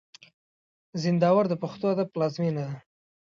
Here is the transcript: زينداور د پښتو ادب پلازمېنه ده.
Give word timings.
زينداور 1.01 1.45
د 1.49 1.53
پښتو 1.61 1.85
ادب 1.93 2.07
پلازمېنه 2.13 2.61
ده. 2.67 2.75